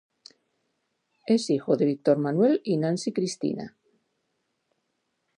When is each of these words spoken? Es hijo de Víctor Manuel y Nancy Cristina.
Es 1.27 1.51
hijo 1.51 1.77
de 1.77 1.85
Víctor 1.85 2.17
Manuel 2.17 2.61
y 2.63 2.77
Nancy 2.77 3.13
Cristina. 3.13 3.77